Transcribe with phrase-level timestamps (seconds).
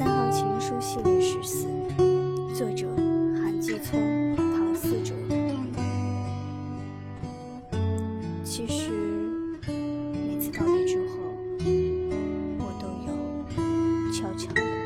[0.00, 1.66] 三行情书系列十四
[2.54, 2.86] 作者
[3.36, 5.14] 韩继聪唐四哲。
[8.42, 8.90] 其实
[9.66, 11.16] 每次告别之后
[12.56, 13.12] 我都有
[14.10, 14.79] 悄悄的